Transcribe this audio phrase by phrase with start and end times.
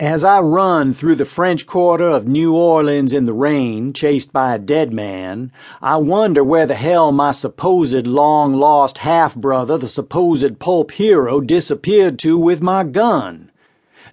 [0.00, 4.54] As I run through the French Quarter of New Orleans in the rain, chased by
[4.54, 5.52] a dead man,
[5.82, 11.42] I wonder where the hell my supposed long lost half brother, the supposed pulp hero,
[11.42, 13.50] disappeared to with my gun.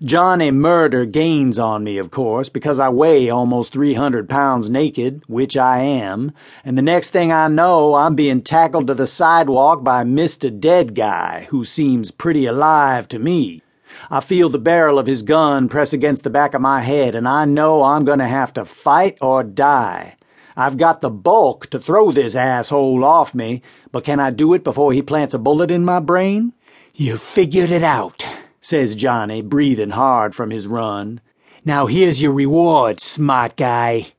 [0.04, 5.56] Johnny Murder gains on me, of course, because I weigh almost 300 pounds naked, which
[5.56, 6.34] I am,
[6.66, 10.50] and the next thing I know, I'm being tackled to the sidewalk by Mr.
[10.60, 13.64] Dead Guy, who seems pretty alive to me.
[14.10, 17.28] I feel the barrel of his gun press against the back of my head, and
[17.28, 20.16] I know I'm going to have to fight or die.
[20.56, 24.64] I've got the bulk to throw this asshole off me, but can I do it
[24.64, 26.54] before he plants a bullet in my brain?
[26.96, 28.26] You figured it out,
[28.60, 31.22] says Johnny, breathing hard from his run.
[31.64, 34.14] Now here's your reward, smart guy.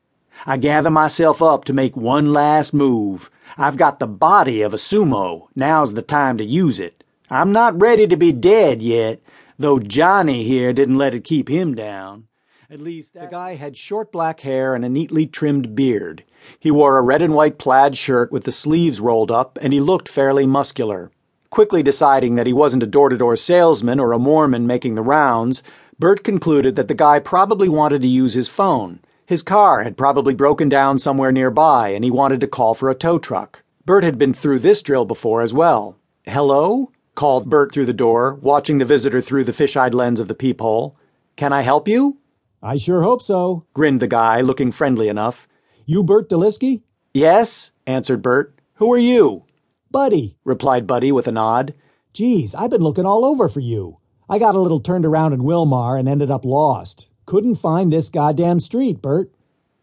[0.46, 3.30] I gather myself up to make one last move.
[3.56, 5.48] I've got the body of a sumo.
[5.56, 7.02] Now's the time to use it.
[7.28, 9.20] I'm not ready to be dead yet,
[9.58, 12.28] though Johnny here didn't let it keep him down.
[12.70, 16.22] At least the guy had short black hair and a neatly trimmed beard.
[16.60, 19.80] He wore a red and white plaid shirt with the sleeves rolled up, and he
[19.80, 21.10] looked fairly muscular.
[21.50, 25.02] Quickly deciding that he wasn't a door to door salesman or a Mormon making the
[25.02, 25.62] rounds,
[25.98, 29.00] Bert concluded that the guy probably wanted to use his phone.
[29.24, 32.94] His car had probably broken down somewhere nearby, and he wanted to call for a
[32.94, 33.62] tow truck.
[33.86, 35.96] Bert had been through this drill before as well.
[36.24, 36.92] Hello?
[37.18, 40.96] Called Bert through the door, watching the visitor through the fish-eyed lens of the peephole.
[41.34, 42.18] Can I help you?
[42.62, 45.48] I sure hope so, grinned the guy, looking friendly enough.
[45.84, 46.82] You Bert Deliski?
[47.12, 48.56] Yes, answered Bert.
[48.74, 49.42] Who are you?
[49.90, 51.74] Buddy, replied Buddy with a nod.
[52.12, 53.98] Geez, I've been looking all over for you.
[54.30, 57.08] I got a little turned around in Wilmar and ended up lost.
[57.26, 59.32] Couldn't find this goddamn street, Bert.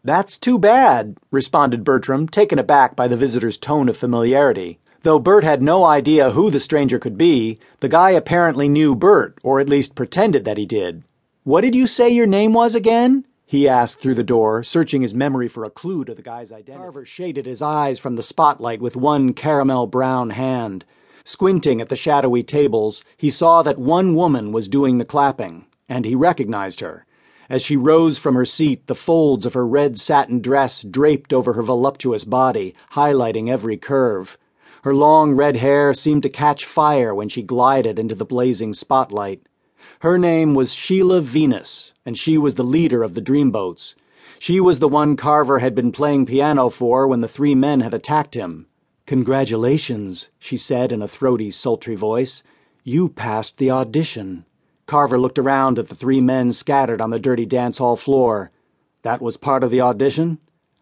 [0.02, 4.80] That's too bad, responded Bertram, taken aback by the visitor's tone of familiarity.
[5.06, 9.38] Though Bert had no idea who the stranger could be, the guy apparently knew Bert,
[9.44, 11.04] or at least pretended that he did.
[11.44, 13.24] What did you say your name was again?
[13.46, 16.78] he asked through the door, searching his memory for a clue to the guy's identity.
[16.78, 20.84] Carver shaded his eyes from the spotlight with one caramel brown hand.
[21.22, 26.04] Squinting at the shadowy tables, he saw that one woman was doing the clapping, and
[26.04, 27.06] he recognized her.
[27.48, 31.52] As she rose from her seat, the folds of her red satin dress draped over
[31.52, 34.36] her voluptuous body, highlighting every curve.
[34.86, 39.42] Her long red hair seemed to catch fire when she glided into the blazing spotlight.
[39.98, 43.96] Her name was Sheila Venus, and she was the leader of the dreamboats.
[44.38, 47.94] She was the one Carver had been playing piano for when the three men had
[47.94, 48.68] attacked him.
[49.06, 52.44] Congratulations, she said in a throaty, sultry voice.
[52.84, 54.44] You passed the audition.
[54.86, 58.52] Carver looked around at the three men scattered on the dirty dance hall floor.
[59.02, 60.38] That was part of the audition?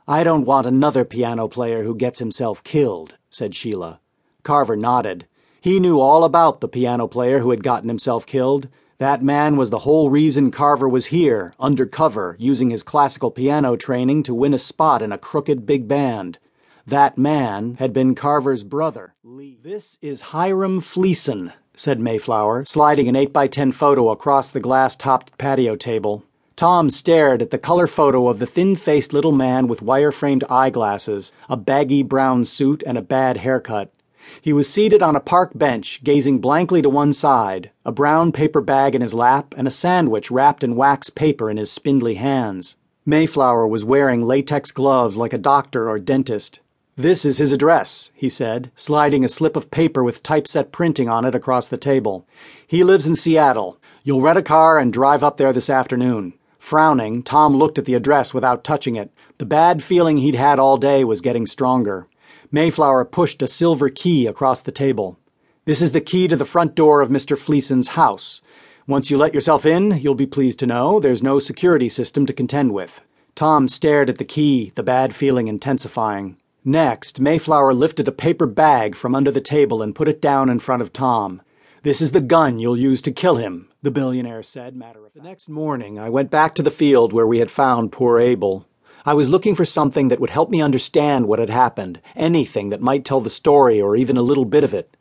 [0.07, 3.99] I don't want another piano player who gets himself killed said Sheila.
[4.45, 5.27] Carver nodded.
[5.61, 8.69] He knew all about the piano player who had gotten himself killed.
[8.99, 14.23] That man was the whole reason Carver was here, undercover, using his classical piano training
[14.25, 16.39] to win a spot in a crooked big band.
[16.87, 19.15] That man had been Carver's brother.
[19.63, 24.95] This is Hiram Fleeson, said Mayflower, sliding an 8 by 10 photo across the glass
[24.95, 26.23] topped patio table.
[26.57, 30.45] Tom stared at the color photo of the thin faced little man with wire framed
[30.49, 33.93] eyeglasses, a baggy brown suit, and a bad haircut.
[34.41, 38.61] He was seated on a park bench, gazing blankly to one side, a brown paper
[38.61, 42.77] bag in his lap, and a sandwich wrapped in wax paper in his spindly hands.
[43.05, 46.61] Mayflower was wearing latex gloves like a doctor or dentist.
[46.97, 51.25] This is his address, he said, sliding a slip of paper with typeset printing on
[51.25, 52.29] it across the table.
[52.65, 53.79] He lives in Seattle.
[54.05, 56.35] You'll rent a car and drive up there this afternoon.
[56.65, 59.13] Frowning, Tom looked at the address without touching it.
[59.37, 62.07] The bad feeling he'd had all day was getting stronger.
[62.51, 65.19] Mayflower pushed a silver key across the table.
[65.67, 67.37] This is the key to the front door of Mr.
[67.37, 68.41] Fleeson's house.
[68.87, 72.33] Once you let yourself in, you'll be pleased to know there's no security system to
[72.33, 73.03] contend with.
[73.35, 76.39] Tom stared at the key, the bad feeling intensifying.
[76.65, 80.59] Next, Mayflower lifted a paper bag from under the table and put it down in
[80.61, 81.43] front of Tom.
[81.85, 85.23] This is the gun you'll use to kill him, the billionaire said, matter of fact.
[85.23, 88.65] The next morning, I went back to the field where we had found poor Abel.
[89.05, 92.81] I was looking for something that would help me understand what had happened, anything that
[92.81, 94.97] might tell the story or even a little bit of it.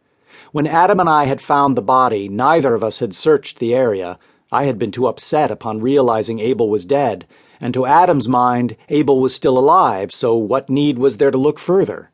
[0.52, 4.20] When Adam and I had found the body, neither of us had searched the area.
[4.52, 7.26] I had been too upset upon realizing Abel was dead,
[7.62, 11.60] and to Adam's mind, Abel was still alive, so what need was there to look
[11.60, 12.10] further?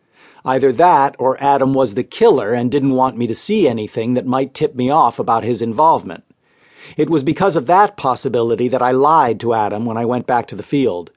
[0.46, 4.26] Either that or Adam was the killer and didn't want me to see anything that
[4.26, 6.24] might tip me off about his involvement.
[6.98, 10.48] It was because of that possibility that I lied to Adam when I went back
[10.48, 11.12] to the field.